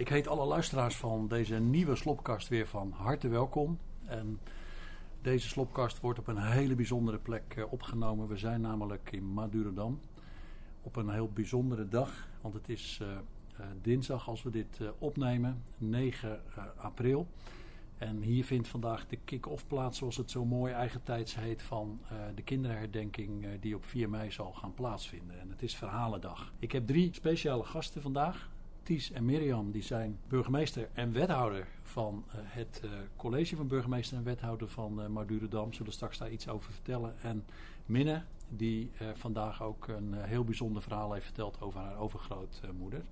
Ik 0.00 0.08
heet 0.08 0.28
alle 0.28 0.46
luisteraars 0.46 0.96
van 0.96 1.28
deze 1.28 1.58
nieuwe 1.58 1.96
slopkast 1.96 2.48
weer 2.48 2.66
van 2.66 2.92
harte 2.92 3.28
welkom. 3.28 3.78
En 4.04 4.40
deze 5.22 5.48
slopkast 5.48 6.00
wordt 6.00 6.18
op 6.18 6.26
een 6.26 6.42
hele 6.42 6.74
bijzondere 6.74 7.18
plek 7.18 7.54
eh, 7.56 7.72
opgenomen. 7.72 8.28
We 8.28 8.36
zijn 8.36 8.60
namelijk 8.60 9.12
in 9.12 9.32
Madurodam 9.32 10.00
op 10.82 10.96
een 10.96 11.08
heel 11.08 11.28
bijzondere 11.28 11.88
dag. 11.88 12.28
Want 12.40 12.54
het 12.54 12.68
is 12.68 12.98
uh, 13.02 13.08
uh, 13.08 13.66
dinsdag 13.82 14.28
als 14.28 14.42
we 14.42 14.50
dit 14.50 14.80
opnemen, 14.98 15.62
9 15.78 16.40
april. 16.76 17.26
En 17.98 18.22
hier 18.22 18.44
vindt 18.44 18.68
vandaag 18.68 19.06
de 19.06 19.18
kick-off 19.24 19.66
plaats, 19.66 19.98
zoals 19.98 20.16
het 20.16 20.30
zo 20.30 20.44
mooi 20.44 20.72
eigentijds 20.72 21.34
heet, 21.34 21.62
van 21.62 22.00
de 22.34 22.42
kinderherdenking 22.42 23.60
die 23.60 23.74
op 23.76 23.84
4 23.84 24.10
mei 24.10 24.30
zal 24.30 24.52
gaan 24.52 24.74
plaatsvinden. 24.74 25.40
En 25.40 25.50
het 25.50 25.62
is 25.62 25.76
Verhalendag. 25.76 26.52
Ik 26.58 26.72
heb 26.72 26.86
drie 26.86 27.14
speciale 27.14 27.64
gasten 27.64 28.02
vandaag. 28.02 28.50
Ties 28.82 29.10
en 29.12 29.24
Mirjam 29.24 29.70
die 29.70 29.82
zijn 29.82 30.18
burgemeester 30.28 30.88
en 30.92 31.12
wethouder 31.12 31.66
van 31.82 32.24
uh, 32.26 32.34
het 32.44 32.80
uh, 32.84 32.90
college 33.16 33.56
van 33.56 33.68
burgemeester 33.68 34.16
en 34.16 34.24
wethouder 34.24 34.68
van 34.68 35.10
uh. 35.10 35.72
Zullen 35.74 35.92
straks 35.92 36.18
daar 36.18 36.30
iets 36.30 36.48
over 36.48 36.72
vertellen. 36.72 37.14
En 37.22 37.44
Minne 37.86 38.22
die 38.50 38.90
vandaag 39.14 39.62
ook 39.62 39.88
een 39.88 40.14
heel 40.14 40.44
bijzonder 40.44 40.82
verhaal 40.82 41.12
heeft 41.12 41.24
verteld 41.24 41.60
over 41.60 41.80
haar 41.80 41.98
overgrootmoeder. 41.98 43.02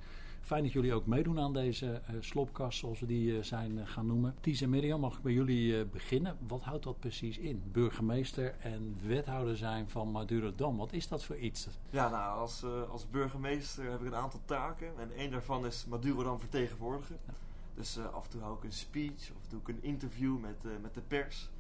Fijn 0.41 0.63
dat 0.63 0.73
jullie 0.73 0.95
ook 0.95 1.07
meedoen 1.07 1.41
aan 1.41 1.53
deze 1.53 2.01
slopkast 2.21 2.79
zoals 2.79 3.01
we 3.01 3.07
die 3.07 3.43
zijn 3.43 3.87
gaan 3.87 4.07
noemen. 4.07 4.35
Ties 4.41 4.61
en 4.61 4.71
Mirjam, 4.71 5.01
mag 5.01 5.17
ik 5.17 5.23
bij 5.23 5.33
jullie 5.33 5.85
beginnen? 5.85 6.37
Wat 6.47 6.63
houdt 6.63 6.85
dat 6.85 6.99
precies 6.99 7.39
in? 7.39 7.63
Burgemeester 7.73 8.55
en 8.59 8.97
wethouder 9.07 9.57
zijn 9.57 9.89
van 9.89 10.11
Madurodam. 10.11 10.77
Wat 10.77 10.93
is 10.93 11.09
dat 11.09 11.25
voor 11.25 11.37
iets? 11.37 11.69
Ja, 11.91 12.09
nou, 12.09 12.39
als, 12.39 12.65
als 12.91 13.11
burgemeester 13.11 13.91
heb 13.91 14.01
ik 14.01 14.07
een 14.07 14.15
aantal 14.15 14.41
taken. 14.45 14.99
En 14.99 15.13
één 15.17 15.31
daarvan 15.31 15.67
is 15.67 15.87
Madurodam 15.89 16.41
vertegenwoordigen. 16.41 17.17
Ja. 17.27 17.33
Dus 17.75 17.99
af 17.99 18.25
en 18.25 18.31
toe 18.31 18.41
hou 18.41 18.57
ik 18.57 18.65
een 18.65 18.73
speech 18.73 19.31
of 19.37 19.47
doe 19.49 19.61
ik 19.61 19.69
een 19.69 19.83
interview 19.83 20.39
met, 20.39 20.65
met 20.83 20.95
de 20.95 21.03
pers. 21.03 21.51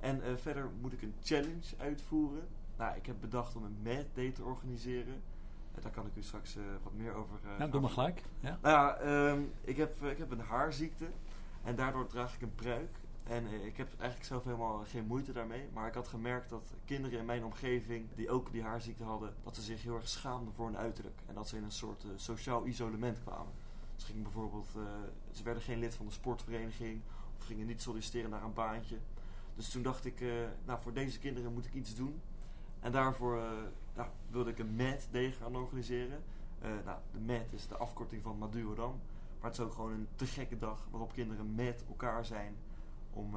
En 0.00 0.38
verder 0.38 0.70
moet 0.80 0.92
ik 0.92 1.02
een 1.02 1.14
challenge 1.22 1.76
uitvoeren. 1.78 2.48
Nou, 2.76 2.96
ik 2.96 3.06
heb 3.06 3.16
bedacht 3.20 3.56
om 3.56 3.64
een 3.64 3.76
Mad 3.82 4.06
Day 4.14 4.30
te 4.30 4.44
organiseren. 4.44 5.22
daar 5.80 5.90
kan 5.90 6.06
ik 6.06 6.16
u 6.16 6.22
straks 6.22 6.56
wat 6.82 6.92
meer 6.92 7.14
over 7.14 7.38
uh, 7.44 7.58
Nou, 7.58 7.70
doe 7.70 7.80
maar 7.80 7.90
gelijk. 7.90 8.22
Ja. 8.40 8.58
Nou 8.62 8.76
ja, 8.76 9.00
um, 9.30 9.52
ik, 9.60 9.76
heb, 9.76 10.02
ik 10.02 10.18
heb 10.18 10.30
een 10.30 10.40
haarziekte. 10.40 11.06
En 11.62 11.76
daardoor 11.76 12.06
draag 12.06 12.34
ik 12.34 12.42
een 12.42 12.54
pruik. 12.54 12.96
En 13.22 13.46
ik 13.64 13.76
heb 13.76 13.88
eigenlijk 13.88 14.24
zelf 14.24 14.44
helemaal 14.44 14.84
geen 14.84 15.06
moeite 15.06 15.32
daarmee. 15.32 15.68
Maar 15.72 15.88
ik 15.88 15.94
had 15.94 16.08
gemerkt 16.08 16.48
dat 16.48 16.72
kinderen 16.84 17.18
in 17.18 17.24
mijn 17.24 17.44
omgeving, 17.44 18.08
die 18.14 18.30
ook 18.30 18.52
die 18.52 18.62
haarziekte 18.62 19.04
hadden, 19.04 19.34
dat 19.44 19.54
ze 19.54 19.62
zich 19.62 19.82
heel 19.82 19.94
erg 19.94 20.08
schaamden 20.08 20.54
voor 20.54 20.66
hun 20.66 20.76
uiterlijk. 20.76 21.20
En 21.26 21.34
dat 21.34 21.48
ze 21.48 21.56
in 21.56 21.62
een 21.62 21.72
soort 21.72 22.04
sociaal 22.16 22.66
isolement 22.66 23.22
kwamen. 23.22 23.52
Ze 23.96 24.06
gingen 24.06 24.22
bijvoorbeeld, 24.22 24.68
uh, 24.76 24.82
ze 25.30 25.42
werden 25.42 25.62
geen 25.62 25.78
lid 25.78 25.94
van 25.94 26.06
de 26.06 26.12
sportvereniging 26.12 27.00
of 27.36 27.44
gingen 27.44 27.66
niet 27.66 27.82
solliciteren 27.82 28.30
naar 28.30 28.42
een 28.42 28.54
baantje. 28.54 28.98
Dus 29.54 29.68
toen 29.68 29.82
dacht 29.82 30.04
ik, 30.04 30.20
uh, 30.20 30.32
nou 30.64 30.80
voor 30.80 30.92
deze 30.92 31.18
kinderen 31.18 31.52
moet 31.52 31.66
ik 31.66 31.74
iets 31.74 31.94
doen. 31.94 32.20
En 32.82 32.92
daarvoor 32.92 33.36
uh, 33.36 33.42
nou, 33.94 34.08
wilde 34.30 34.50
ik 34.50 34.58
een 34.58 34.76
MAD 34.76 35.08
Day 35.10 35.32
gaan 35.32 35.56
organiseren. 35.56 36.22
nou, 36.84 36.98
de 37.12 37.20
MAD 37.32 37.52
is 37.52 37.68
de 37.68 37.76
afkorting 37.76 38.22
van 38.22 38.38
Madurodam. 38.38 39.00
Maar 39.40 39.50
het 39.50 39.60
is 39.60 39.64
ook 39.64 39.72
gewoon 39.72 39.92
een 39.92 40.08
te 40.14 40.26
gekke 40.26 40.58
dag 40.58 40.86
waarop 40.90 41.12
kinderen 41.12 41.54
met 41.54 41.84
elkaar 41.88 42.24
zijn. 42.24 42.54
Om, 43.10 43.30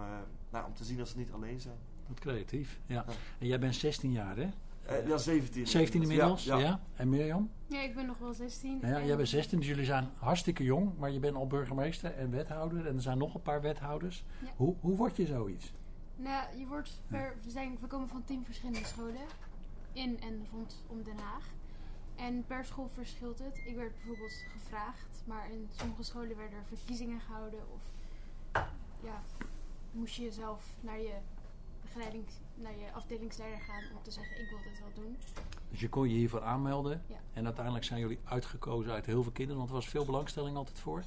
nou, 0.49 0.65
om 0.65 0.73
te 0.73 0.83
zien 0.83 0.97
dat 0.97 1.07
ze 1.07 1.17
niet 1.17 1.31
alleen 1.31 1.59
zijn. 1.59 1.77
Wat 2.07 2.19
creatief, 2.19 2.79
ja. 2.85 3.03
ja. 3.07 3.13
En 3.39 3.47
jij 3.47 3.59
bent 3.59 3.75
16 3.75 4.11
jaar 4.11 4.37
hè? 4.37 4.49
Uh, 4.91 5.07
ja, 5.07 5.17
17. 5.17 5.67
17 5.67 6.01
inmiddels, 6.01 6.43
ja, 6.43 6.57
ja. 6.57 6.65
ja. 6.65 6.79
En 6.95 7.09
Mirjam? 7.09 7.49
Ja, 7.67 7.81
ik 7.81 7.95
ben 7.95 8.05
nog 8.05 8.17
wel 8.17 8.33
16. 8.33 8.79
Ja, 8.81 8.87
en... 8.87 9.05
jij 9.05 9.15
bent 9.15 9.29
16, 9.29 9.59
dus 9.59 9.67
jullie 9.67 9.85
zijn 9.85 10.09
hartstikke 10.17 10.63
jong, 10.63 10.97
maar 10.97 11.11
je 11.11 11.19
bent 11.19 11.35
al 11.35 11.47
burgemeester 11.47 12.13
en 12.13 12.31
wethouder 12.31 12.87
en 12.87 12.95
er 12.95 13.01
zijn 13.01 13.17
nog 13.17 13.35
een 13.35 13.41
paar 13.41 13.61
wethouders. 13.61 14.25
Ja. 14.41 14.47
Hoe, 14.55 14.75
hoe 14.79 14.95
word 14.95 15.17
je 15.17 15.25
zoiets? 15.25 15.73
Nou, 16.15 16.57
je 16.57 16.67
wordt 16.67 17.01
per, 17.07 17.35
we, 17.43 17.49
zijn, 17.49 17.77
we 17.81 17.87
komen 17.87 18.07
van 18.07 18.23
10 18.23 18.45
verschillende 18.45 18.85
scholen 18.85 19.27
in 19.91 20.21
en 20.21 20.47
rondom 20.51 21.03
Den 21.03 21.17
Haag. 21.17 21.43
En 22.15 22.45
per 22.47 22.65
school 22.65 22.87
verschilt 22.87 23.39
het. 23.39 23.61
Ik 23.65 23.75
werd 23.75 23.91
bijvoorbeeld 23.91 24.45
gevraagd, 24.51 25.23
maar 25.25 25.51
in 25.51 25.67
sommige 25.71 26.03
scholen 26.03 26.37
werden 26.37 26.57
er 26.57 26.77
verkiezingen 26.77 27.19
gehouden 27.19 27.59
of 27.73 27.93
ja, 29.03 29.23
moest 29.91 30.15
je 30.15 30.31
zelf 30.31 30.75
naar 30.81 30.99
je 30.99 31.13
begeleiding 31.81 32.25
naar 32.55 32.77
je 32.77 32.91
afdelingsleider 32.93 33.59
gaan 33.59 33.83
om 33.97 34.03
te 34.03 34.11
zeggen 34.11 34.41
ik 34.41 34.49
wil 34.49 34.59
dit 34.63 34.79
wel 34.79 35.03
doen. 35.03 35.17
Dus 35.69 35.79
je 35.79 35.89
kon 35.89 36.09
je 36.09 36.15
hiervoor 36.15 36.41
aanmelden 36.41 37.03
ja. 37.07 37.19
en 37.33 37.45
uiteindelijk 37.45 37.85
zijn 37.85 37.99
jullie 37.99 38.19
uitgekozen 38.23 38.91
uit 38.91 39.05
heel 39.05 39.23
veel 39.23 39.31
kinderen, 39.31 39.57
want 39.57 39.69
er 39.69 39.75
was 39.75 39.87
veel 39.87 40.05
belangstelling 40.05 40.57
altijd 40.57 40.79
voor. 40.79 41.03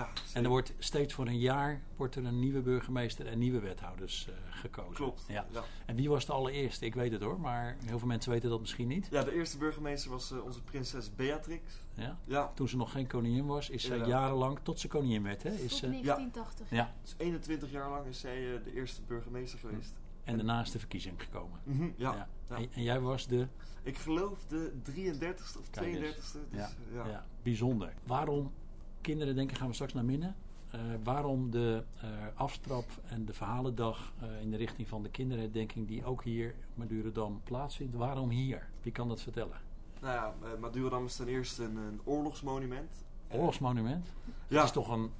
Ja, 0.00 0.08
en 0.32 0.44
er 0.44 0.50
wordt 0.50 0.72
steeds 0.78 1.14
voor 1.14 1.26
een 1.26 1.38
jaar 1.38 1.80
wordt 1.96 2.16
er 2.16 2.24
een 2.24 2.38
nieuwe 2.38 2.60
burgemeester 2.60 3.26
en 3.26 3.38
nieuwe 3.38 3.60
wethouders 3.60 4.26
uh, 4.28 4.34
gekozen. 4.50 4.94
Klopt. 4.94 5.24
Ja. 5.28 5.46
ja. 5.52 5.64
En 5.86 5.96
wie 5.96 6.08
was 6.08 6.26
de 6.26 6.32
allereerste? 6.32 6.84
Ik 6.84 6.94
weet 6.94 7.12
het 7.12 7.22
hoor, 7.22 7.40
maar 7.40 7.76
heel 7.84 7.98
veel 7.98 8.08
mensen 8.08 8.32
weten 8.32 8.50
dat 8.50 8.60
misschien 8.60 8.88
niet. 8.88 9.08
Ja, 9.10 9.22
de 9.22 9.32
eerste 9.32 9.58
burgemeester 9.58 10.10
was 10.10 10.32
uh, 10.32 10.44
onze 10.44 10.62
prinses 10.62 11.14
Beatrix. 11.14 11.62
Ja? 11.94 12.18
ja. 12.24 12.52
Toen 12.54 12.68
ze 12.68 12.76
nog 12.76 12.92
geen 12.92 13.06
koningin 13.06 13.46
was, 13.46 13.70
is 13.70 13.84
zij 13.84 13.98
jarenlang 13.98 14.58
tot 14.62 14.80
ze 14.80 14.88
koningin 14.88 15.22
werd. 15.22 15.42
Hè? 15.42 15.50
Is, 15.50 15.70
tot 15.70 15.80
1980. 15.80 16.70
Ja. 16.70 16.94
Dus 17.02 17.14
21 17.16 17.70
jaar 17.70 17.90
lang 17.90 18.06
is 18.06 18.20
zij 18.20 18.42
uh, 18.42 18.64
de 18.64 18.74
eerste 18.74 19.02
burgemeester 19.06 19.58
geweest. 19.58 19.94
En 20.24 20.36
daarna 20.36 20.60
is 20.60 20.70
de 20.70 20.78
verkiezing 20.78 21.22
gekomen. 21.22 21.60
Mm 21.64 21.76
-hmm, 21.76 21.94
ja. 21.96 22.14
ja. 22.14 22.28
ja. 22.48 22.56
En, 22.56 22.68
en, 22.72 22.82
jij 22.82 23.00
was 23.00 23.26
de? 23.26 23.46
Ik 23.82 23.98
geloof 23.98 24.44
de 24.48 24.72
33ste 24.90 25.58
of 25.58 25.66
32ste. 25.66 25.80
Dus, 25.80 26.34
ja. 26.50 26.70
Ja. 26.92 27.06
ja. 27.06 27.26
bijzonder. 27.42 27.94
Waarom, 28.06 28.52
kinderen 29.00 29.34
denken, 29.34 29.56
gaan 29.56 29.68
we 29.68 29.74
straks 29.74 29.92
naar 29.92 30.04
Minnen. 30.04 30.36
Uh, 30.74 30.80
waarom 31.02 31.50
de 31.50 31.82
uh, 32.04 32.10
afstrap 32.34 32.84
en 33.08 33.24
de 33.24 33.32
verhalendag 33.32 34.12
uh, 34.22 34.40
in 34.40 34.50
de 34.50 34.56
richting 34.56 34.88
van 34.88 35.02
de 35.02 35.10
kinderherdenking 35.10 35.88
die 35.88 36.04
ook 36.04 36.24
hier 36.24 36.54
op 36.68 36.76
Madurodam 36.76 37.40
plaatsvindt. 37.44 37.96
Waarom 37.96 38.30
hier? 38.30 38.68
Wie 38.82 38.92
kan 38.92 39.08
dat 39.08 39.22
vertellen? 39.22 39.60
Nou 40.00 40.14
ja, 40.14 40.34
Madurodam 40.60 41.04
is 41.04 41.16
ten 41.16 41.28
eerste 41.28 41.64
een, 41.64 41.76
een 41.76 42.00
oorlogsmonument. 42.04 42.92
Oorlogsmonument? 43.28 44.06
Ja. 44.46 44.56
Het 44.56 44.64
is 44.64 44.70
toch 44.70 44.88
een 44.88 45.10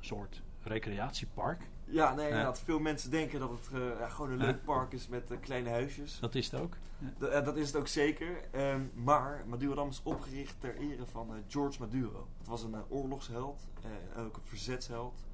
soort 0.00 0.42
recreatiepark? 0.66 1.68
Ja, 1.84 2.14
nee, 2.14 2.28
ja. 2.28 2.54
veel 2.54 2.78
mensen 2.78 3.10
denken 3.10 3.40
dat 3.40 3.50
het 3.50 3.68
uh, 3.72 3.98
ja, 3.98 4.08
gewoon 4.08 4.30
een 4.30 4.36
leuk 4.36 4.64
park 4.64 4.92
is 4.92 5.08
met 5.08 5.30
uh, 5.30 5.38
kleine 5.40 5.70
huisjes. 5.70 6.18
Dat 6.20 6.34
is 6.34 6.50
het 6.50 6.60
ook. 6.60 6.74
Ja. 6.98 7.38
Uh, 7.38 7.44
dat 7.44 7.56
is 7.56 7.66
het 7.66 7.76
ook 7.76 7.88
zeker. 7.88 8.40
Um, 8.54 8.90
maar 8.94 9.44
Madurodam 9.46 9.88
is 9.88 10.00
opgericht 10.02 10.60
ter 10.60 10.76
ere 10.76 11.06
van 11.06 11.30
George 11.48 11.80
Maduro. 11.80 12.28
Het 12.38 12.46
was 12.46 12.62
een 12.62 12.74
oorlogsheld, 12.88 13.66
ook 14.18 14.36
een 14.36 14.42
verzetsheld. 14.42 15.24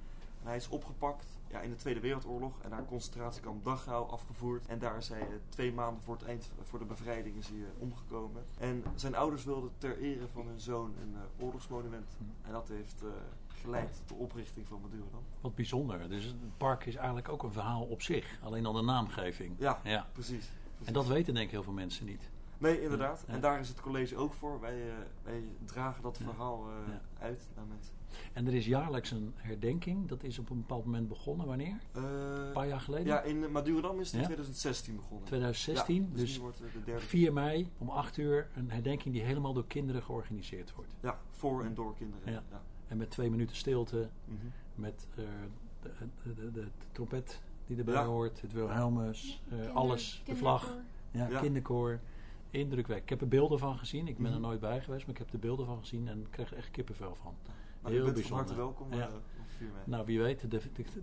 En 0.40 0.48
hij 0.48 0.56
is 0.56 0.68
opgepakt 0.68 1.26
ja, 1.48 1.60
in 1.60 1.70
de 1.70 1.76
Tweede 1.76 2.00
Wereldoorlog 2.00 2.60
en 2.62 2.70
naar 2.70 2.84
concentratiekamp 2.84 3.64
Dachau 3.64 4.10
afgevoerd. 4.10 4.66
En 4.66 4.78
daar 4.78 4.96
is 4.96 5.08
hij 5.08 5.26
twee 5.48 5.72
maanden 5.72 6.02
voor 6.02 6.14
het 6.14 6.24
eind, 6.24 6.50
voor 6.62 6.78
de 6.78 6.84
bevrijding, 6.84 7.36
is 7.36 7.48
hij 7.48 7.56
omgekomen. 7.78 8.44
En 8.58 8.84
zijn 8.94 9.14
ouders 9.14 9.44
wilden 9.44 9.70
ter 9.78 9.98
ere 9.98 10.28
van 10.28 10.46
hun 10.46 10.60
zoon 10.60 10.94
een 11.00 11.16
oorlogsmonument. 11.38 12.16
En 12.42 12.52
dat 12.52 12.68
heeft 12.68 13.02
geleid 13.62 13.96
tot 13.96 14.08
de 14.08 14.14
oprichting 14.14 14.68
van 14.68 14.80
Madurodam. 14.80 15.22
Wat 15.40 15.54
bijzonder. 15.54 16.08
Dus 16.08 16.24
het 16.24 16.56
park 16.56 16.86
is 16.86 16.94
eigenlijk 16.94 17.28
ook 17.28 17.42
een 17.42 17.52
verhaal 17.52 17.82
op 17.82 18.02
zich. 18.02 18.38
Alleen 18.42 18.66
al 18.66 18.72
de 18.72 18.82
naamgeving. 18.82 19.54
Ja, 19.58 19.80
ja. 19.84 20.06
Precies, 20.12 20.28
precies. 20.36 20.86
En 20.86 20.92
dat 20.92 21.06
weten 21.06 21.34
denk 21.34 21.46
ik 21.46 21.52
heel 21.52 21.62
veel 21.62 21.72
mensen 21.72 22.06
niet. 22.06 22.30
Nee, 22.62 22.82
inderdaad. 22.82 23.24
Ja. 23.26 23.32
En 23.32 23.40
daar 23.40 23.60
is 23.60 23.68
het 23.68 23.80
college 23.80 24.16
ook 24.16 24.34
voor. 24.34 24.60
Wij, 24.60 24.86
uh, 24.86 24.92
wij 25.22 25.44
dragen 25.64 26.02
dat 26.02 26.18
verhaal 26.18 26.68
uh, 26.68 26.74
ja. 26.88 27.00
uit 27.18 27.48
naar 27.56 27.64
mensen. 27.66 27.94
En 28.32 28.46
er 28.46 28.54
is 28.54 28.66
jaarlijks 28.66 29.10
een 29.10 29.32
herdenking. 29.36 30.08
Dat 30.08 30.22
is 30.22 30.38
op 30.38 30.50
een 30.50 30.56
bepaald 30.56 30.84
moment 30.84 31.08
begonnen. 31.08 31.46
Wanneer? 31.46 31.80
Uh, 31.96 32.02
een 32.46 32.52
paar 32.52 32.68
jaar 32.68 32.80
geleden? 32.80 33.06
Ja, 33.06 33.20
in 33.20 33.52
Madurodam 33.52 34.00
is 34.00 34.06
het 34.06 34.20
in 34.20 34.24
2016 34.24 34.96
begonnen. 34.96 35.26
2016, 35.26 36.10
dus, 36.12 36.20
dus 36.20 36.38
wordt 36.38 36.58
de 36.58 36.84
derde 36.84 37.00
4 37.00 37.32
mei 37.32 37.70
om 37.78 37.88
8 37.88 38.16
uur 38.16 38.48
een 38.54 38.70
herdenking 38.70 39.14
die 39.14 39.22
helemaal 39.22 39.52
door 39.52 39.66
kinderen 39.66 40.02
georganiseerd 40.02 40.74
wordt. 40.74 40.90
Ja, 41.00 41.18
voor 41.30 41.64
en 41.64 41.74
door 41.74 41.94
kinderen. 41.94 42.32
Ja. 42.32 42.42
En 42.92 42.98
met 42.98 43.10
twee 43.10 43.30
minuten 43.30 43.56
stilte, 43.56 44.08
mm 44.24 44.38
-hmm. 44.40 44.52
met 44.74 45.06
de, 45.14 45.26
de, 45.82 46.34
de, 46.34 46.50
de, 46.50 46.66
trompet 46.92 47.40
die 47.66 47.78
erbij 47.78 48.04
hoort, 48.04 48.40
het 48.40 48.52
Wilhelmus, 48.52 49.42
Kinder, 49.48 49.70
alles, 49.70 50.22
de 50.24 50.36
vlag, 50.36 50.76
ja, 51.10 51.28
ja. 51.28 51.40
kinderkoor 51.40 52.00
indrukwekkend. 52.50 53.02
Ik 53.02 53.08
heb 53.08 53.20
er 53.20 53.28
beelden 53.28 53.58
van 53.58 53.78
gezien. 53.78 54.08
Ik 54.08 54.16
ben 54.16 54.22
mm 54.22 54.26
-hmm. 54.26 54.34
er 54.34 54.40
nooit 54.40 54.60
bij 54.60 54.80
geweest, 54.80 55.06
maar 55.06 55.14
ik 55.14 55.20
heb 55.20 55.32
er 55.32 55.38
beelden 55.38 55.66
van 55.66 55.78
gezien 55.78 56.08
en 56.08 56.20
ik 56.20 56.30
kreeg 56.30 56.50
er 56.50 56.56
echt 56.56 56.70
kippenvel 56.70 57.14
van. 57.14 57.34
Nou, 57.82 57.94
Heel 57.94 58.04
bijzonder. 58.04 58.28
Van 58.28 58.36
harte 58.36 58.54
welkom. 58.54 58.92
Ja. 58.94 59.10
Nou, 59.84 60.04
wie 60.04 60.20
weet, 60.20 60.44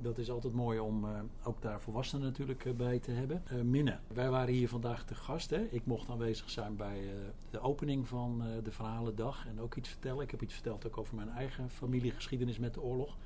dat 0.02 0.18
is 0.18 0.30
altijd 0.30 0.54
mooi 0.54 0.80
om 0.80 1.06
uh, 1.06 1.20
ook 1.44 1.62
daar 1.62 1.82
volwassenen 1.82 2.26
natuurlijk 2.26 2.66
uh, 2.66 2.74
bij 2.74 3.00
te 3.00 3.12
hebben. 3.12 3.44
Minne, 3.70 4.00
wij 4.08 4.30
waren 4.30 4.54
hier 4.54 4.70
vandaag 4.70 5.06
te 5.06 5.16
gast. 5.16 5.50
Hè? 5.50 5.62
Ik 5.62 5.86
mocht 5.86 6.10
aanwezig 6.10 6.50
zijn 6.50 6.76
bij 6.76 7.02
de 7.50 7.60
opening 7.60 8.08
van 8.08 8.44
de 8.64 8.72
Verhalendag 8.72 9.48
en 9.48 9.62
ook 9.62 9.76
iets 9.76 9.90
vertellen. 9.90 10.24
Ik 10.24 10.32
heb 10.32 10.42
iets 10.42 10.54
verteld 10.54 10.88
ook 10.88 10.98
over 10.98 11.16
mijn 11.16 11.30
eigen 11.30 11.70
familiegeschiedenis 11.70 12.60
met 12.60 12.74
de 12.74 12.82
oorlog. 12.82 13.18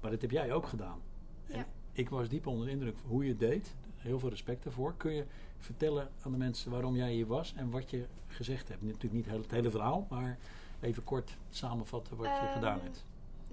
Maar 0.00 0.10
dat 0.10 0.20
heb 0.20 0.30
jij 0.30 0.52
ook 0.52 0.66
gedaan. 0.66 1.00
Ja. 1.46 1.54
En 1.54 1.66
ik 1.92 2.08
was 2.08 2.28
diep 2.28 2.46
onder 2.46 2.66
de 2.66 2.72
indruk 2.72 2.98
van 2.98 3.10
hoe 3.10 3.24
je 3.24 3.30
het 3.30 3.38
deed. 3.38 3.74
Heel 3.96 4.18
veel 4.18 4.28
respect 4.28 4.64
daarvoor. 4.64 4.94
Kun 4.96 5.12
je 5.12 5.24
vertellen 5.58 6.10
aan 6.22 6.32
de 6.32 6.38
mensen 6.38 6.70
waarom 6.70 6.96
jij 6.96 7.12
hier 7.12 7.26
was 7.26 7.54
en 7.54 7.70
wat 7.70 7.90
je 7.90 8.06
gezegd 8.26 8.68
hebt? 8.68 8.82
Natuurlijk 8.82 9.12
niet 9.12 9.26
het 9.26 9.50
hele 9.50 9.70
verhaal, 9.70 10.06
maar 10.10 10.38
even 10.80 11.04
kort 11.04 11.36
samenvatten 11.50 12.16
wat 12.16 12.26
je 12.26 12.46
uh, 12.46 12.52
gedaan 12.52 12.80
hebt. 12.80 13.04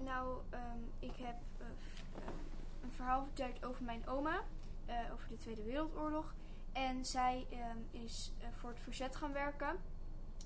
Nou, 0.04 0.38
ehm, 0.50 0.78
ik 0.98 1.16
heb 1.16 1.36
eh, 1.58 1.66
eh, 1.66 2.32
een 2.82 2.90
verhaal 2.90 3.24
verteld 3.24 3.64
over 3.64 3.84
mijn 3.84 4.06
oma, 4.06 4.40
eh, 4.86 5.12
over 5.12 5.28
de 5.28 5.36
Tweede 5.36 5.62
Wereldoorlog. 5.62 6.34
En 6.72 7.04
zij 7.04 7.46
ehm, 7.50 7.78
is 8.04 8.32
voor 8.50 8.70
het 8.70 8.80
verzet 8.80 9.16
gaan 9.16 9.32
werken. 9.32 9.68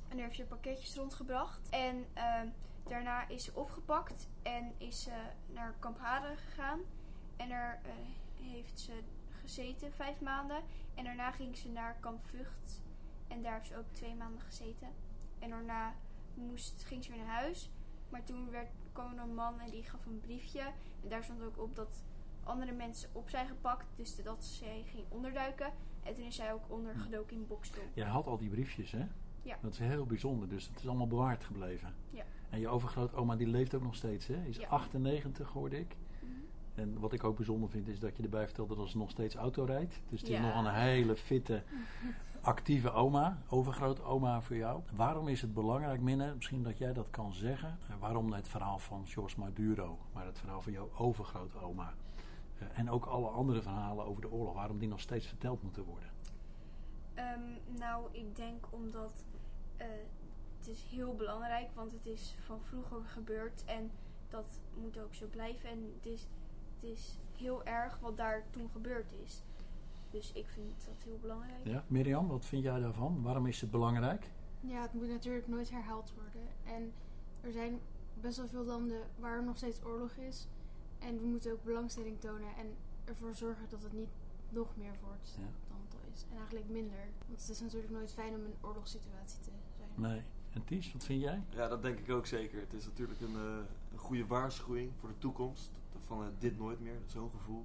En 0.08 0.16
daar 0.16 0.24
heeft 0.24 0.36
ze 0.36 0.44
pakketjes 0.44 0.96
rondgebracht. 0.96 1.68
En 1.70 2.06
ehm, 2.12 2.48
daarna 2.84 3.28
is 3.28 3.44
ze 3.44 3.54
opgepakt 3.54 4.28
en 4.42 4.72
is 4.78 5.02
ze 5.02 5.22
naar 5.46 5.74
Kamp 5.78 5.98
Haren 5.98 6.36
gegaan. 6.36 6.80
En 7.36 7.48
daar 7.48 7.80
heeft 8.40 8.80
ze 8.80 9.02
gezeten, 9.40 9.92
vijf 9.92 10.20
maanden. 10.20 10.62
En 10.94 11.04
daarna 11.04 11.30
ging 11.30 11.56
ze 11.56 11.68
naar 11.68 11.96
Kamp 12.00 12.20
Vught. 12.24 12.82
En 13.28 13.42
daar 13.42 13.54
heeft 13.54 13.66
ze 13.66 13.76
ook 13.76 13.92
twee 13.92 14.14
maanden 14.14 14.40
gezeten. 14.40 14.88
En 15.38 15.50
daarna 15.50 15.94
moest, 16.34 16.84
ging 16.84 17.04
ze 17.04 17.10
weer 17.10 17.24
naar 17.24 17.34
huis. 17.34 17.70
Maar 18.08 18.24
toen 18.24 18.50
werd, 18.50 18.70
kwam 18.94 19.18
een 19.18 19.34
man 19.34 19.60
en 19.60 19.70
die 19.70 19.82
gaf 19.82 20.06
een 20.06 20.20
briefje. 20.20 20.60
En 21.02 21.08
daar 21.08 21.24
stond 21.24 21.42
ook 21.42 21.58
op 21.58 21.76
dat 21.76 22.02
andere 22.44 22.72
mensen 22.72 23.08
op 23.12 23.28
zijn 23.28 23.46
gepakt. 23.46 23.86
Dus 23.96 24.22
dat 24.22 24.44
zij 24.44 24.82
ging 24.86 25.04
onderduiken. 25.08 25.72
En 26.02 26.14
toen 26.14 26.24
is 26.24 26.34
zij 26.36 26.52
ook 26.52 26.64
ondergedoken 26.68 27.36
in 27.36 27.46
Bokstel. 27.46 27.82
Jij 27.94 28.06
had 28.06 28.26
al 28.26 28.38
die 28.38 28.48
briefjes, 28.50 28.92
hè? 28.92 29.06
Ja. 29.42 29.58
Dat 29.62 29.72
is 29.72 29.78
heel 29.78 30.06
bijzonder, 30.06 30.48
dus 30.48 30.66
het 30.68 30.78
is 30.78 30.88
allemaal 30.88 31.06
bewaard 31.06 31.44
gebleven. 31.44 31.94
Ja. 32.10 32.24
En 32.50 32.60
je 32.60 32.68
overgrootoma 32.68 33.36
die 33.36 33.46
leeft 33.46 33.74
ook 33.74 33.82
nog 33.82 33.94
steeds, 33.94 34.26
hè? 34.26 34.44
Is 34.44 34.56
Ja. 34.56 34.68
98, 34.68 35.48
hoorde 35.52 35.78
ik. 35.80 35.96
Mhm. 36.20 36.30
En 36.74 36.98
wat 36.98 37.12
ik 37.12 37.24
ook 37.24 37.36
bijzonder 37.36 37.70
vind, 37.70 37.88
is 37.88 38.00
dat 38.00 38.16
je 38.16 38.22
erbij 38.22 38.44
vertelde 38.44 38.76
dat 38.76 38.88
ze 38.88 38.96
nog 38.98 39.10
steeds 39.10 39.34
auto 39.34 39.64
rijdt. 39.64 40.00
Dus 40.08 40.20
het 40.20 40.30
is 40.30 40.38
nog 40.40 40.56
een 40.56 40.74
hele 40.74 41.16
fitte, 41.16 41.62
actieve 42.44 42.92
oma, 42.92 43.38
overgrootoma 43.48 44.40
voor 44.40 44.56
jou. 44.56 44.82
Waarom 44.94 45.28
is 45.28 45.40
het 45.40 45.54
belangrijk, 45.54 46.00
Minne, 46.00 46.34
misschien 46.34 46.62
dat 46.62 46.78
jij 46.78 46.92
dat 46.92 47.10
kan 47.10 47.32
zeggen, 47.32 47.78
eh, 47.88 47.96
waarom 48.00 48.32
het 48.32 48.48
verhaal 48.48 48.78
van 48.78 49.02
Jos 49.02 49.34
Maduro, 49.34 49.98
maar 50.12 50.26
het 50.26 50.38
verhaal 50.38 50.62
van 50.62 50.72
jouw 50.72 50.90
overgrootoma 50.96 51.94
eh, 52.58 52.78
en 52.78 52.90
ook 52.90 53.04
alle 53.04 53.28
andere 53.28 53.62
verhalen 53.62 54.04
over 54.04 54.22
de 54.22 54.30
oorlog, 54.30 54.54
waarom 54.54 54.78
die 54.78 54.88
nog 54.88 55.00
steeds 55.00 55.26
verteld 55.26 55.62
moeten 55.62 55.84
worden? 55.84 56.10
Ehm, 57.14 57.78
nou, 57.78 58.08
ik 58.12 58.36
denk 58.36 58.66
omdat 58.70 59.24
eh, 59.76 59.86
het 60.58 60.68
is 60.68 60.82
heel 60.90 61.14
belangrijk, 61.14 61.68
want 61.74 61.92
het 61.92 62.06
is 62.06 62.34
van 62.44 62.60
vroeger 62.60 63.04
gebeurd 63.04 63.64
en 63.64 63.90
dat 64.28 64.60
moet 64.74 64.98
ook 64.98 65.14
zo 65.14 65.26
blijven. 65.26 65.68
En 65.68 65.94
is, 66.02 66.26
het 66.74 66.90
is 66.90 67.18
heel 67.36 67.64
erg 67.64 67.98
wat 68.00 68.16
daar 68.16 68.44
toen 68.50 68.68
gebeurd 68.72 69.12
is. 69.24 69.42
Dus 70.14 70.32
ik 70.32 70.48
vind 70.48 70.84
dat 70.86 71.02
heel 71.04 71.18
belangrijk. 71.20 71.60
Ja, 71.64 71.84
Mirjam, 71.86 72.28
wat 72.28 72.44
vind 72.46 72.62
jij 72.62 72.80
daarvan? 72.80 73.22
Waarom 73.22 73.46
is 73.46 73.60
het 73.60 73.70
belangrijk? 73.70 74.30
Ja, 74.60 74.82
het 74.82 74.92
moet 74.94 75.08
natuurlijk 75.08 75.48
nooit 75.48 75.70
herhaald 75.70 76.12
worden. 76.14 76.48
En 76.64 76.92
er 77.40 77.52
zijn 77.52 77.80
best 78.20 78.36
wel 78.36 78.48
veel 78.48 78.64
landen 78.64 79.00
waar 79.18 79.36
er 79.36 79.44
nog 79.44 79.56
steeds 79.56 79.84
oorlog 79.84 80.12
is. 80.12 80.46
En 80.98 81.20
we 81.20 81.26
moeten 81.26 81.52
ook 81.52 81.64
belangstelling 81.64 82.20
tonen 82.20 82.54
en 82.58 82.66
ervoor 83.04 83.34
zorgen 83.34 83.68
dat 83.68 83.82
het 83.82 83.92
niet 83.92 84.08
nog 84.50 84.76
meer 84.76 84.92
wordt 85.06 85.34
Ja. 85.38 85.42
dan 85.68 85.76
het 85.84 85.94
al 85.94 86.10
is. 86.14 86.24
En 86.30 86.36
eigenlijk 86.36 86.68
minder. 86.68 87.08
Want 87.26 87.40
het 87.40 87.50
is 87.50 87.60
natuurlijk 87.60 87.92
nooit 87.92 88.12
fijn 88.12 88.34
om 88.34 88.40
in 88.40 88.44
een 88.44 88.68
oorlogssituatie 88.68 89.38
te 89.40 89.50
zijn. 89.76 89.90
Nee. 90.10 90.22
En 90.52 90.64
Ties, 90.64 90.92
wat 90.92 91.04
vind 91.04 91.20
jij? 91.22 91.42
Ja, 91.48 91.68
dat 91.68 91.82
denk 91.82 91.98
ik 91.98 92.10
ook 92.10 92.26
zeker. 92.26 92.60
Het 92.60 92.72
is 92.72 92.84
natuurlijk 92.86 93.20
een, 93.20 93.34
eh, 93.34 93.56
een 93.92 93.98
goede 93.98 94.26
waarschuwing 94.26 94.90
voor 95.00 95.08
de 95.08 95.18
toekomst. 95.18 95.70
Van 95.98 96.22
eh, 96.22 96.28
dit 96.38 96.58
nooit 96.58 96.80
meer, 96.80 96.98
zo'n 97.06 97.30
gevoel. 97.30 97.64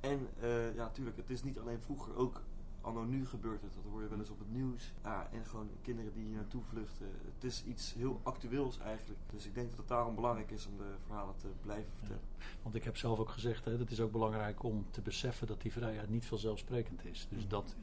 En 0.00 0.28
eh, 0.40 0.74
ja, 0.74 0.82
natuurlijk, 0.82 1.16
het 1.16 1.30
is 1.30 1.42
niet 1.42 1.58
alleen 1.58 1.80
vroeger, 1.80 2.16
ook 2.16 2.42
anno 2.80 3.04
nu 3.04 3.26
gebeurt 3.26 3.62
het. 3.62 3.74
Dat 3.74 3.84
hoor 3.90 4.02
je 4.02 4.08
wel 4.08 4.18
eens 4.18 4.30
op 4.30 4.38
het 4.38 4.52
nieuws. 4.52 4.92
Ja, 5.02 5.28
en 5.32 5.44
gewoon 5.44 5.68
kinderen 5.82 6.12
die 6.12 6.24
hier 6.24 6.36
naartoe 6.36 6.62
vluchten. 6.62 7.06
Het 7.34 7.44
is 7.44 7.64
iets 7.64 7.94
heel 7.94 8.20
actueels 8.22 8.78
eigenlijk. 8.78 9.20
Dus 9.32 9.46
ik 9.46 9.54
denk 9.54 9.68
dat 9.68 9.78
het 9.78 9.88
daarom 9.88 10.14
belangrijk 10.14 10.50
is 10.50 10.66
om 10.66 10.76
de 10.76 10.94
verhalen 11.06 11.34
te 11.36 11.48
blijven 11.62 11.92
vertellen. 11.96 12.22
Want 12.62 12.74
ik 12.74 12.84
heb 12.84 12.96
zelf 12.96 13.18
ook 13.18 13.28
gezegd, 13.28 13.64
hè, 13.64 13.78
het 13.78 13.90
is 13.90 14.00
ook 14.00 14.12
belangrijk 14.12 14.62
om 14.62 14.86
te 14.90 15.00
beseffen 15.00 15.46
dat 15.46 15.60
die 15.60 15.72
vrijheid 15.72 16.10
niet 16.10 16.26
vanzelfsprekend 16.26 17.04
is. 17.04 17.26
Dus 17.30 17.48
dat, 17.48 17.76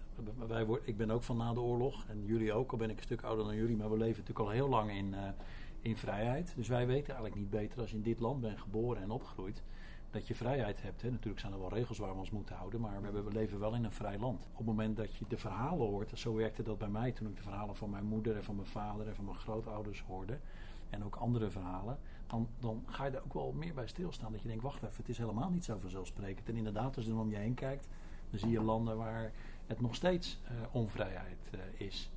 wij, 0.47 0.67
ik 0.83 0.97
ben 0.97 1.11
ook 1.11 1.23
van 1.23 1.37
na 1.37 1.53
de 1.53 1.59
oorlog 1.59 2.05
en 2.07 2.25
jullie 2.25 2.53
ook, 2.53 2.71
al 2.71 2.77
ben 2.77 2.89
ik 2.89 2.97
een 2.97 3.03
stuk 3.03 3.21
ouder 3.21 3.45
dan 3.45 3.55
jullie, 3.55 3.75
maar 3.75 3.89
we 3.89 3.97
leven 3.97 4.19
natuurlijk 4.19 4.47
al 4.47 4.53
heel 4.53 4.69
lang 4.69 4.91
in, 4.91 5.13
eh, 5.13 5.29
in 5.81 5.97
vrijheid. 5.97 6.53
Dus 6.55 6.67
wij 6.67 6.87
weten 6.87 7.05
eigenlijk 7.05 7.35
niet 7.35 7.49
beter 7.49 7.79
als 7.79 7.89
je 7.89 7.95
in 7.95 8.03
dit 8.03 8.19
land 8.19 8.41
bent 8.41 8.61
geboren 8.61 9.01
en 9.01 9.11
opgegroeid, 9.11 9.63
dat 10.11 10.27
je 10.27 10.35
vrijheid 10.35 10.81
hebt. 10.81 11.01
Hè. 11.01 11.09
Natuurlijk 11.11 11.39
zijn 11.39 11.53
er 11.53 11.59
wel 11.59 11.73
regels 11.73 11.97
waar 11.97 12.13
we 12.13 12.19
ons 12.19 12.31
moeten 12.31 12.55
houden, 12.55 12.81
maar 12.81 12.97
we, 12.97 13.03
hebben- 13.03 13.25
we 13.25 13.31
leven 13.31 13.59
wel 13.59 13.73
in 13.75 13.83
een 13.83 13.91
vrij 13.91 14.17
land. 14.17 14.47
Op 14.51 14.57
het 14.57 14.65
moment 14.65 14.97
dat 14.97 15.15
je 15.15 15.25
de 15.27 15.37
verhalen 15.37 15.87
hoort, 15.87 16.19
zo 16.19 16.33
werkte 16.33 16.63
dat 16.63 16.77
bij 16.77 16.89
mij 16.89 17.11
toen 17.11 17.27
ik 17.27 17.35
de 17.35 17.41
verhalen 17.41 17.75
van 17.75 17.89
mijn 17.89 18.05
moeder 18.05 18.35
en 18.35 18.43
van 18.43 18.55
mijn 18.55 18.67
vader 18.67 19.07
en 19.07 19.15
van 19.15 19.25
mijn 19.25 19.37
grootouders 19.37 20.01
hoorde, 20.01 20.39
en 20.89 21.03
ook 21.03 21.15
andere 21.15 21.49
verhalen, 21.49 21.99
dan, 22.27 22.47
dan 22.59 22.83
ga 22.85 23.05
je 23.05 23.11
er 23.11 23.23
ook 23.23 23.33
wel 23.33 23.51
meer 23.51 23.73
bij 23.73 23.87
stilstaan. 23.87 24.31
Dat 24.31 24.41
je 24.41 24.47
denkt, 24.47 24.63
wacht 24.63 24.83
even, 24.83 24.95
het 24.97 25.09
is 25.09 25.17
helemaal 25.17 25.49
niet 25.49 25.65
zo 25.65 25.77
vanzelfsprekend. 25.77 26.49
En 26.49 26.55
inderdaad, 26.55 26.95
als 26.95 27.05
je 27.05 27.11
dan 27.11 27.19
om 27.19 27.29
je 27.29 27.37
heen 27.37 27.53
kijkt, 27.53 27.87
dan 28.29 28.39
zie 28.39 28.49
je 28.49 28.61
landen 28.61 28.97
waar 28.97 29.31
het 29.65 29.81
nog 29.81 29.95
steeds 29.95 30.39
eh, 30.43 30.51
onvrijheid 30.71 31.49
eh, 31.51 31.59
is. 31.87 32.09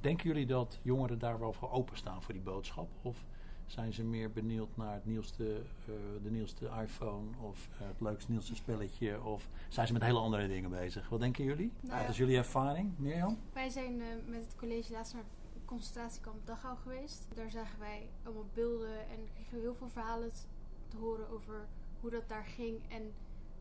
Denken 0.00 0.26
jullie 0.28 0.46
dat 0.46 0.78
jongeren 0.82 1.18
daar 1.18 1.38
wel 1.38 1.52
voor 1.52 1.70
openstaan 1.70 2.22
voor 2.22 2.34
die 2.34 2.42
boodschap? 2.42 2.88
Of 3.02 3.24
zijn 3.66 3.92
ze 3.92 4.04
meer 4.04 4.30
benieuwd 4.30 4.76
naar 4.76 4.94
het 4.94 5.04
nieuwste, 5.06 5.54
eh, 5.54 5.94
de 6.22 6.30
nieuwste 6.30 6.70
iPhone 6.82 7.26
of 7.40 7.68
eh, 7.72 7.86
het 7.86 8.00
leukste 8.00 8.30
nieuwste 8.30 8.54
spelletje? 8.54 9.22
Of 9.22 9.48
zijn 9.68 9.86
ze 9.86 9.92
met 9.92 10.02
hele 10.02 10.18
andere 10.18 10.48
dingen 10.48 10.70
bezig? 10.70 11.08
Wat 11.08 11.20
denken 11.20 11.44
jullie? 11.44 11.72
Nou 11.80 12.00
Wat 12.00 12.08
is 12.08 12.16
jullie 12.16 12.36
ervaring, 12.36 12.98
Mirjam? 12.98 13.38
Wij 13.52 13.68
zijn 13.68 14.00
eh, 14.00 14.06
met 14.26 14.40
het 14.40 14.56
college 14.56 14.92
laatst 14.92 15.12
naar 15.14 15.22
het 15.22 15.64
concentratiekamp 15.64 16.46
Dachau 16.46 16.76
geweest. 16.76 17.26
Daar 17.34 17.50
zagen 17.50 17.78
wij 17.78 18.08
allemaal 18.22 18.48
beelden 18.54 18.98
en 18.98 19.28
kregen 19.34 19.54
we 19.54 19.60
heel 19.60 19.74
veel 19.74 19.88
verhalen 19.88 20.30
te 20.88 20.96
horen 20.96 21.28
over 21.30 21.66
hoe 22.00 22.10
dat 22.10 22.28
daar 22.28 22.44
ging. 22.44 22.80
En 22.88 23.12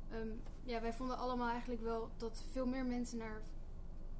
ehm, 0.09 0.27
ja, 0.63 0.81
wij 0.81 0.93
vonden 0.93 1.17
allemaal 1.17 1.49
eigenlijk 1.49 1.81
wel 1.81 2.09
dat 2.17 2.43
veel 2.51 2.65
meer 2.65 2.85
mensen 2.85 3.17
naar, 3.17 3.41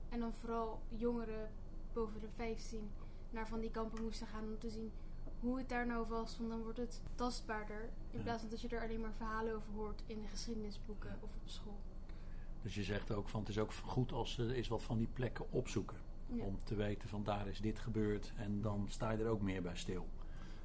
en 0.09 0.19
dan 0.19 0.33
vooral 0.33 0.81
jongeren 0.89 1.50
boven 1.94 2.19
de 2.19 2.30
15, 2.35 2.89
naar 3.30 3.47
van 3.47 3.59
die 3.59 3.71
kampen 3.71 4.03
moesten 4.03 4.27
gaan 4.27 4.44
om 4.44 4.59
te 4.59 4.69
zien 4.69 4.91
hoe 5.44 5.57
het 5.57 5.69
daar 5.69 5.88
nou 5.88 6.06
was. 6.07 6.38
Want 6.38 6.50
dan 6.50 6.62
wordt 6.63 6.78
het 6.78 7.01
tastbaarder 7.16 7.90
in 8.12 8.18
Ja. 8.18 8.24
plaats 8.24 8.42
van 8.42 8.50
dat 8.50 8.62
je 8.62 8.68
er 8.68 8.81
alleen 8.81 9.01
maar 9.01 9.13
verhalen 9.18 9.56
over 9.56 9.74
hoort 9.75 10.04
in 10.06 10.22
de 10.22 10.28
geschiedenisboeken 10.28 11.10
of 11.22 11.30
op 11.36 11.42
school. 11.50 11.80
Dus 12.62 12.75
je 12.75 12.84
zegt 12.84 13.12
ook 13.12 13.30
van 13.30 13.40
het 13.40 13.50
is 13.50 13.57
ook 13.60 13.74
goed 13.74 14.12
als 14.12 14.34
ze 14.34 14.54
eens 14.54 14.68
wat 14.68 14.81
van 14.84 14.98
die 14.98 15.07
plekken 15.13 15.51
opzoeken. 15.51 15.98
Ja. 16.28 16.44
Om 16.45 16.57
te 16.63 16.75
weten 16.75 17.10
van 17.10 17.24
daar 17.24 17.48
is 17.48 17.60
dit 17.62 17.80
gebeurd 17.80 18.31
en 18.38 18.62
dan 18.62 18.86
sta 18.90 19.12
je 19.12 19.24
er 19.24 19.30
ook 19.30 19.42
meer 19.42 19.62
bij 19.62 19.75
stil. 19.75 20.07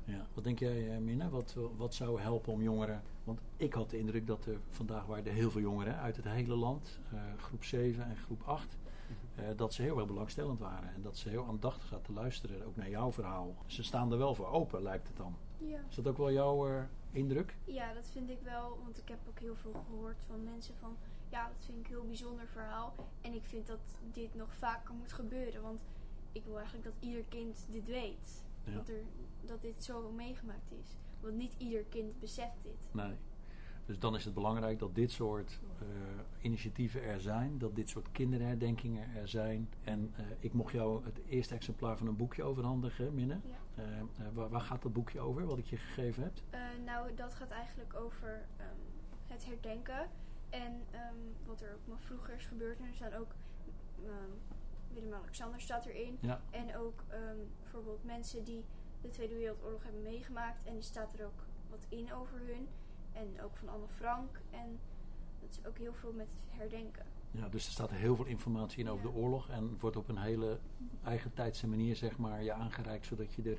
Ja. 0.04 0.26
Wat 0.34 0.44
denk 0.44 0.58
jij, 0.58 0.94
eh, 0.94 0.98
Minne? 0.98 1.28
Wat, 1.28 1.56
wat 1.76 1.94
zou 1.94 2.20
helpen 2.20 2.52
om 2.52 2.62
jongeren? 2.62 3.02
Want 3.25 3.40
ik 3.56 3.72
had 3.72 3.90
de 3.90 3.98
indruk 3.98 4.26
dat 4.26 4.47
er 4.47 4.58
vandaag 4.70 5.06
waren 5.06 5.26
er 5.26 5.32
heel 5.32 5.50
veel 5.50 5.61
jongeren 5.61 5.97
uit 5.99 6.16
het 6.16 6.25
hele 6.25 6.54
land, 6.54 6.99
eh, 7.12 7.18
groep 7.37 7.64
7 7.64 8.04
en 8.04 8.16
groep 8.16 8.42
8, 8.42 8.76
eh, 8.85 8.88
dat 9.57 9.75
ze 9.75 9.83
heel 9.83 9.99
erg 9.99 10.07
belangstellend 10.07 10.59
waren. 10.59 10.95
En 10.95 11.02
dat 11.02 11.16
ze 11.16 11.28
heel 11.28 11.47
aandachtig 11.47 11.88
zaten 11.88 12.04
te 12.04 12.12
luisteren, 12.12 12.66
ook 12.66 12.76
naar 12.76 12.90
jouw 12.90 13.12
verhaal. 13.12 13.57
Ze 13.66 13.83
staan 13.83 14.12
er 14.12 14.18
wel 14.18 14.35
voor 14.35 14.47
open, 14.47 14.83
lijkt 14.83 15.09
het 15.09 15.16
dan. 15.16 15.37
Ja. 15.59 15.80
Is 15.88 15.95
dat 15.95 16.07
ook 16.07 16.16
wel 16.16 16.33
jouw 16.33 16.68
eh, 16.68 16.83
indruk? 17.11 17.57
Ja, 17.64 17.95
dat 17.95 18.07
vind 18.07 18.30
ik 18.30 18.40
wel, 18.42 18.78
want 18.85 18.99
ik 18.99 19.09
heb 19.09 19.18
ook 19.28 19.38
heel 19.38 19.54
veel 19.54 19.83
gehoord 19.87 20.25
van 20.26 20.45
mensen 20.45 20.75
van, 20.75 20.97
ja, 21.28 21.49
dat 21.49 21.64
vind 21.64 21.78
ik 21.78 21.85
een 21.85 21.90
heel 21.90 22.07
bijzonder 22.07 22.47
verhaal. 22.47 22.95
En 23.21 23.35
ik 23.35 23.45
vind 23.45 23.66
dat 23.66 24.00
dit 24.12 24.35
nog 24.35 24.54
vaker 24.54 24.95
moet 24.95 25.12
gebeuren, 25.12 25.62
want 25.62 25.83
ik 26.33 26.45
wil 26.45 26.57
eigenlijk 26.57 26.85
dat 26.85 26.95
ieder 27.00 27.23
kind 27.28 27.66
dit 27.71 27.87
weet. 27.87 28.45
Ja. 28.64 28.73
Dat, 28.73 28.88
er, 28.88 29.02
dat 29.47 29.62
dit 29.62 29.85
zo 29.85 30.11
meegemaakt 30.11 30.73
is. 30.73 30.97
Want 31.21 31.37
niet 31.37 31.54
ieder 31.59 31.85
kind 31.85 32.21
beseft 32.21 32.62
dit. 32.62 32.88
Nee. 32.90 33.16
Dus 33.88 33.99
dan 33.99 34.14
is 34.14 34.25
het 34.25 34.35
belangrijk 34.35 34.78
dat 34.78 34.95
dit 34.95 35.11
soort 35.11 35.61
eh, 35.80 35.87
initiatieven 36.40 37.02
er 37.02 37.21
zijn, 37.21 37.59
dat 37.59 37.76
dit 37.76 37.88
soort 37.88 38.12
kinderherdenkingen 38.12 39.14
er 39.14 39.28
zijn. 39.28 39.68
En 39.85 40.12
eh, 40.16 40.25
ik 40.38 40.52
mocht 40.52 40.73
jou 40.73 41.04
het 41.04 41.21
eerste 41.28 41.54
exemplaar 41.54 41.97
van 41.97 42.07
een 42.07 42.16
boekje 42.16 42.42
overhandigen, 42.42 43.14
Minne. 43.14 43.40
Ja. 43.45 43.83
Eh, 43.83 43.85
waar, 44.33 44.49
waar 44.49 44.61
gaat 44.61 44.83
dat 44.83 44.92
boekje 44.92 45.21
over, 45.21 45.47
wat 45.47 45.59
ik 45.59 45.66
je 45.66 45.76
gegeven 45.76 46.23
heb? 46.23 46.33
Nou, 46.85 47.14
dat 47.14 47.35
gaat 47.35 47.50
eigenlijk 47.50 47.95
over 47.95 48.47
ehm, 48.57 48.68
het 49.26 49.45
herdenken. 49.45 50.09
En 50.49 50.83
ehm, 50.90 51.16
wat 51.47 51.61
er 51.61 51.75
ook 51.75 51.87
nog 51.87 52.02
vroeger 52.02 52.35
is 52.35 52.47
gebeurd. 52.47 52.78
En 52.78 52.87
er 52.87 52.95
staan 52.95 53.14
ook 53.14 53.35
ehm, 54.04 54.30
Willem-Alexander 54.92 55.61
staat 55.61 55.87
erin. 55.87 56.18
Ja. 56.21 56.40
En 56.50 56.76
ook 56.76 57.04
bijvoorbeeld 57.62 58.04
mensen 58.04 58.45
die 58.45 58.64
de 59.00 59.09
Tweede 59.09 59.35
Wereldoorlog 59.35 59.83
hebben 59.83 60.02
meegemaakt. 60.02 60.64
En 60.64 60.75
die 60.75 60.83
staat 60.83 61.18
er 61.18 61.26
ook 61.26 61.45
wat 61.71 61.87
in 61.88 62.12
over 62.12 62.38
hun. 62.38 62.68
En 63.18 63.42
ook 63.42 63.56
van 63.56 63.68
Anne 63.68 63.88
Frank. 63.88 64.40
En 64.50 64.78
dat 65.40 65.50
is 65.50 65.66
ook 65.66 65.78
heel 65.78 65.94
veel 65.94 66.12
met 66.12 66.28
herdenken. 66.48 67.04
Ja, 67.30 67.48
dus 67.48 67.66
er 67.66 67.72
staat 67.72 67.90
heel 67.90 68.16
veel 68.16 68.25
informatie 68.25 68.78
in 68.84 68.88
over 68.90 69.06
Ja. 69.06 69.10
de 69.12 69.16
oorlog 69.18 69.48
en 69.48 69.76
wordt 69.80 69.96
op 69.96 70.08
een 70.08 70.18
hele 70.18 70.58
eigen 71.04 71.34
tijdse 71.34 71.66
manier 71.68 71.96
zeg 71.96 72.18
maar, 72.18 72.42
je 72.42 72.52
aangereikt, 72.52 73.06
zodat 73.06 73.34
je 73.34 73.42
er 73.42 73.58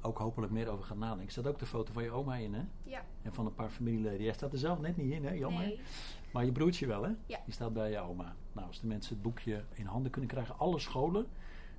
ook 0.00 0.18
hopelijk 0.18 0.52
meer 0.52 0.68
over 0.68 0.84
gaat 0.84 0.96
nadenken. 0.96 1.24
Er 1.26 1.30
staat 1.32 1.46
ook 1.46 1.58
de 1.58 1.66
foto 1.66 1.92
van 1.92 2.02
je 2.02 2.10
oma 2.10 2.36
in, 2.36 2.54
hè? 2.54 2.62
Ja. 2.82 3.04
En 3.22 3.34
van 3.34 3.46
een 3.46 3.54
paar 3.54 3.70
familieleden. 3.70 4.22
Jij 4.22 4.32
staat 4.32 4.52
er 4.52 4.58
zelf 4.58 4.80
net 4.80 4.96
niet 4.96 5.12
in, 5.12 5.24
hè? 5.24 5.30
Jammer. 5.32 5.62
Nee. 5.62 5.80
Maar 6.32 6.44
je 6.44 6.52
broertje 6.52 6.86
wel, 6.86 7.02
hè? 7.02 7.10
Ja. 7.26 7.40
Die 7.44 7.54
staat 7.54 7.72
bij 7.72 7.90
je 7.90 7.98
oma. 7.98 8.34
Nou, 8.52 8.66
als 8.66 8.80
de 8.80 8.86
mensen 8.86 9.14
het 9.14 9.22
boekje 9.22 9.64
in 9.74 9.86
handen 9.86 10.10
kunnen 10.10 10.30
krijgen, 10.30 10.58
alle 10.58 10.78
scholen 10.78 11.26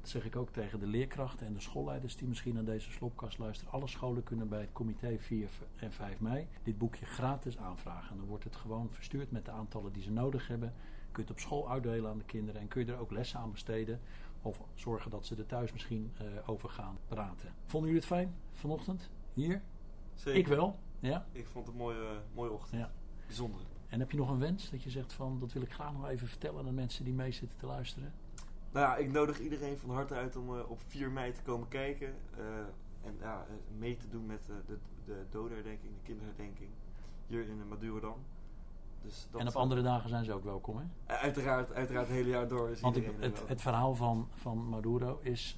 Dat 0.02 0.10
zeg 0.10 0.26
ik 0.26 0.36
ook 0.36 0.50
tegen 0.50 0.80
de 0.80 0.88
leerkrachten 0.88 1.48
en 1.48 1.54
de 1.54 1.60
schoolleiders 1.60 2.16
die 2.16 2.28
misschien 2.28 2.54
naar 2.54 2.64
deze 2.64 2.92
slopkast 2.92 3.38
luisteren. 3.38 3.74
Alle 3.74 3.88
scholen 3.88 4.24
kunnen 4.24 4.50
bij 4.50 4.62
het 4.62 4.72
comité 4.72 5.18
4 5.20 5.50
en 5.76 5.92
5 5.92 6.20
mei 6.20 6.48
dit 6.64 6.78
boekje 6.78 7.06
gratis 7.06 7.58
aanvragen. 7.58 8.18
Dan 8.18 8.26
wordt 8.26 8.44
het 8.44 8.56
gewoon 8.56 8.90
verstuurd 8.92 9.32
met 9.32 9.46
de 9.46 9.52
aantallen 9.52 9.94
die 9.94 10.04
ze 10.04 10.12
nodig 10.12 10.48
hebben. 10.48 10.74
Kun 11.12 11.24
je 11.24 11.30
het 11.30 11.32
op 11.32 11.40
school 11.40 11.70
uitdelen 11.70 12.10
aan 12.10 12.18
de 12.18 12.24
kinderen 12.24 12.62
en 12.62 12.68
kun 12.68 12.86
je 12.86 12.92
er 12.92 13.00
ook 13.00 13.12
lessen 13.12 13.40
aan 13.40 13.52
besteden. 13.52 14.00
Of 14.42 14.62
zorgen 14.74 15.12
dat 15.12 15.26
ze 15.26 15.36
er 15.36 15.46
thuis 15.46 15.72
misschien 15.72 16.12
uh, 16.22 16.50
over 16.50 16.70
gaan 16.70 16.98
praten. 17.08 17.54
Vonden 17.66 17.90
jullie 17.90 18.06
het 18.06 18.18
fijn 18.18 18.36
vanochtend? 18.52 19.10
Hier? 19.34 19.62
Zeker. 20.14 20.40
Ik 20.40 20.48
wel. 20.48 20.80
Ja? 21.00 21.26
Ik 21.32 21.48
vond 21.48 21.66
het 21.66 21.76
een 21.76 21.82
mooie, 21.82 22.22
mooie 22.34 22.52
ochtend. 22.52 22.82
Ja. 22.82 22.92
Bijzonder. 23.26 23.62
En 23.88 24.00
heb 24.00 24.12
je 24.12 24.18
nog 24.18 24.30
een 24.30 24.40
wens 24.40 24.70
dat 24.70 24.84
je 24.84 24.90
zegt 24.90 25.14
van 25.14 25.40
dat 25.40 25.54
wil 25.54 25.62
ik 25.62 25.72
graag 25.72 25.94
nog 25.94 26.08
even 26.08 26.28
vertellen 26.28 26.68
aan 26.68 26.74
mensen 26.74 27.04
die 27.04 27.14
mee 27.14 27.32
zitten 27.32 27.58
te 27.58 27.66
luisteren? 27.66 28.14
Nou 28.72 28.86
ja, 28.86 28.96
ik 28.96 29.12
nodig 29.12 29.40
iedereen 29.40 29.78
van 29.78 29.90
harte 29.90 30.14
uit 30.14 30.36
om 30.36 30.56
uh, 30.56 30.70
op 30.70 30.80
4 30.88 31.12
mei 31.12 31.32
te 31.32 31.42
komen 31.42 31.68
kijken. 31.68 32.16
Uh, 32.38 32.46
en 33.02 33.18
ja, 33.20 33.46
mee 33.78 33.98
te 33.98 34.10
doen 34.10 34.26
met 34.26 34.46
de, 34.68 34.78
de 35.06 35.26
dodenherdenking, 35.30 35.94
de 35.94 36.04
kinderherdenking. 36.04 36.70
Hier 37.28 37.48
in 37.50 37.68
Madurodam. 37.68 38.18
Dus 39.02 39.28
en 39.38 39.48
op 39.48 39.56
andere 39.56 39.82
dagen 39.82 40.10
zijn 40.10 40.26
ze 40.26 40.34
ook 40.34 40.44
welkom, 40.44 40.78
hè? 40.78 41.16
Uiteraard, 41.16 41.74
uiteraard 41.74 42.08
het 42.08 42.16
hele 42.16 42.30
jaar 42.30 42.48
door. 42.48 42.70
Is 42.70 42.82
Want 42.82 42.96
het, 42.96 43.06
het, 43.20 43.44
het, 43.48 43.62
verhaal 43.62 43.96
van, 43.96 44.28
van 44.36 44.58
Maduro 44.58 45.20
is 45.22 45.58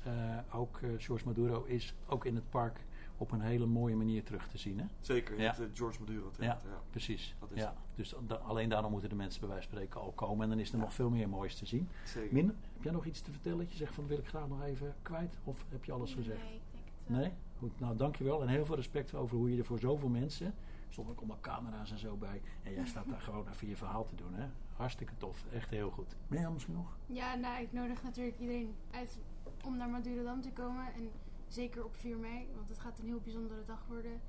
ook, 0.51 0.79
George 0.97 1.25
Maduro 1.25 1.63
is 1.63 1.95
ook 2.07 2.25
in 2.25 2.35
het 2.35 2.49
park 2.49 2.79
op 3.17 3.31
een 3.31 3.41
hele 3.41 3.65
mooie 3.65 3.95
manier 3.95 4.23
terug 4.23 4.47
te 4.47 4.57
zien. 4.57 4.79
Hè? 4.79 4.85
Zeker, 4.99 5.39
ja. 5.39 5.55
het 5.55 5.69
George 5.73 5.99
Maduro 5.99 6.31
ja, 6.39 6.45
ja, 6.45 6.59
precies. 6.89 7.35
Dat 7.39 7.51
is 7.51 7.61
ja. 7.61 7.75
Dus 7.95 8.15
da 8.27 8.35
alleen 8.35 8.69
daarom 8.69 8.91
moeten 8.91 9.09
de 9.09 9.15
mensen 9.15 9.39
bij 9.39 9.49
wijze 9.49 9.67
van 9.67 9.77
spreken 9.77 10.01
al 10.01 10.11
komen. 10.11 10.43
En 10.43 10.49
dan 10.49 10.59
is 10.59 10.71
er 10.71 10.77
nog 10.77 10.93
veel 10.93 11.09
meer 11.09 11.29
moois 11.29 11.55
te 11.55 11.65
zien. 11.65 11.89
Zeker. 12.05 12.33
Min, 12.33 12.47
heb 12.47 12.83
jij 12.83 12.91
nog 12.91 13.05
iets 13.05 13.21
te 13.21 13.31
vertellen 13.31 13.57
dat 13.57 13.71
je 13.71 13.77
zegt 13.77 13.93
van 13.93 14.07
wil 14.07 14.17
ik 14.17 14.27
graag 14.27 14.47
nog 14.47 14.63
even 14.63 14.95
kwijt? 15.01 15.37
Of 15.43 15.65
heb 15.69 15.85
je 15.85 15.91
alles 15.91 16.13
gezegd? 16.13 16.43
Nee, 16.43 16.55
ik 16.55 16.61
denk 16.71 16.85
het 16.85 17.09
Nee? 17.09 17.31
Goed, 17.57 17.79
nou 17.79 17.95
dankjewel. 17.95 18.41
En 18.41 18.47
heel 18.47 18.65
veel 18.65 18.75
respect 18.75 19.13
over 19.13 19.37
hoe 19.37 19.51
je 19.51 19.57
er 19.57 19.65
voor 19.65 19.79
zoveel 19.79 20.09
mensen... 20.09 20.53
stonden 20.89 21.13
ook 21.13 21.19
allemaal 21.19 21.41
camera's 21.41 21.91
en 21.91 21.97
zo 21.97 22.15
bij. 22.15 22.41
En 22.63 22.73
jij 22.73 22.85
staat 22.85 23.09
daar 23.09 23.21
gewoon 23.29 23.47
even 23.49 23.67
je 23.67 23.75
verhaal 23.75 24.05
te 24.05 24.15
doen. 24.15 24.33
Hè? 24.33 24.45
Hartstikke 24.75 25.13
tof. 25.17 25.45
Echt 25.53 25.69
heel 25.69 25.89
goed. 25.89 26.15
Ben 26.27 26.39
jij 26.39 26.49
misschien 26.49 26.73
nog? 26.73 26.97
Ja, 27.05 27.35
nou 27.35 27.61
ik 27.61 27.73
nodig 27.73 28.03
natuurlijk 28.03 28.39
iedereen 28.39 28.75
uit 28.91 29.19
om 29.65 29.77
naar 29.77 29.89
Madurodam 29.89 30.41
te 30.41 30.51
komen. 30.51 30.93
En 30.93 31.09
Zeker 31.53 31.83
op 31.83 31.95
4 31.95 32.17
mei, 32.17 32.47
want 32.55 32.69
het 32.69 32.79
gaat 32.79 32.99
een 32.99 33.05
heel 33.05 33.19
bijzondere 33.23 33.63
dag 33.65 33.85
worden. 33.87 34.21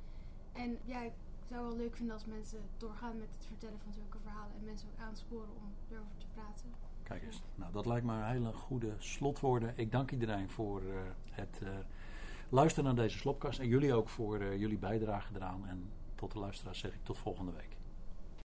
En 0.53 0.79
ja, 0.85 1.03
ik 1.03 1.13
zou 1.49 1.67
wel 1.67 1.77
leuk 1.77 1.97
vinden 1.97 2.15
als 2.15 2.25
mensen 2.27 2.59
doorgaan 2.77 3.19
met 3.19 3.29
het 3.35 3.47
vertellen 3.47 3.79
van 3.85 3.93
zulke 3.93 4.19
verhalen. 4.23 4.57
En 4.59 4.65
mensen 4.65 4.89
ook 4.89 5.07
aansporen 5.07 5.49
om 5.49 5.75
erover 5.91 6.17
te 6.19 6.27
praten. 6.35 6.75
Kijk 7.03 7.23
eens, 7.23 7.43
nou 7.55 7.73
dat 7.73 7.87
lijkt 7.87 8.07
me 8.07 8.13
een 8.13 8.25
hele 8.25 8.53
goede 8.53 8.95
slotwoorden. 8.99 9.73
Ik 9.77 9.93
dank 9.93 10.11
iedereen 10.11 10.51
voor 10.51 10.83
uh, 10.83 10.97
het 11.31 11.61
uh, 11.63 11.69
luisteren 12.49 12.85
naar 12.85 13.05
deze 13.05 13.19
slopkast. 13.19 13.59
En 13.59 13.69
jullie 13.69 13.95
ook 13.95 14.09
voor 14.09 14.41
uh, 14.41 14.59
jullie 14.59 14.79
bijdrage 14.79 15.35
eraan. 15.35 15.67
En 15.67 15.91
tot 16.15 16.33
de 16.33 16.39
luisteraars 16.39 16.79
zeg 16.79 16.95
ik 16.95 17.05
tot 17.05 17.19
volgende 17.19 17.53
week. 17.53 17.77